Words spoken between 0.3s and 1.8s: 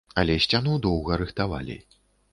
сцяну доўга рыхтавалі.